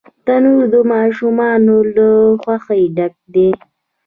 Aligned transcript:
تنور 0.25 0.63
د 0.73 0.75
ماشومانو 0.93 1.75
له 1.95 2.09
خوښۍ 2.41 2.83
ډک 2.95 3.13
دی 3.33 3.49